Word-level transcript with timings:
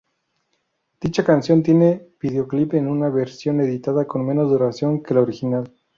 Dicha 0.99 1.23
canción 1.23 1.61
tiene 1.61 2.07
videoclip 2.19 2.73
en 2.73 2.87
una 2.87 3.07
versión 3.09 3.61
editada 3.61 4.05
con 4.07 4.25
menos 4.25 4.49
duración 4.49 5.03
que 5.03 5.13
la 5.13 5.21
original. 5.21 5.71